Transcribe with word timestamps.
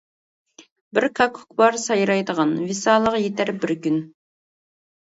بىر 0.97 1.07
كاككۇك 1.19 1.53
بار 1.63 1.77
سايرايدىغان، 1.83 2.57
ۋىسالىغا 2.73 3.25
يېتەر 3.29 3.57
بىر 3.63 3.79
كۈن. 3.87 4.07